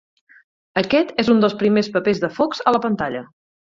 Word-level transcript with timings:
Aquest 0.81 1.11
és 1.23 1.29
un 1.33 1.43
dels 1.45 1.55
primers 1.59 1.91
papers 1.99 2.23
de 2.25 2.31
Fox 2.39 2.65
a 2.73 2.75
la 2.77 2.81
pantalla. 2.87 3.23